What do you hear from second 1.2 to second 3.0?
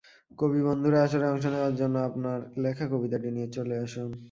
অংশ নেওয়ার জন্য আপনার লেখা